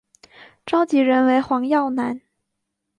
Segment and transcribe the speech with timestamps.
[0.65, 2.19] 召集人为黄耀南。